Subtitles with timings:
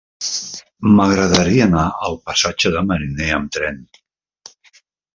[0.99, 3.81] M'agradaria anar al passatge de Mariner amb tren.